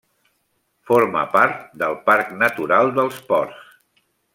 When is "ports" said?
3.33-3.65